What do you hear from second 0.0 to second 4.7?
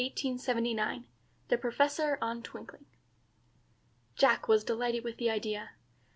[TO BE CONTINUED.] THE PROFESSOR ON TWINKLING. Jack was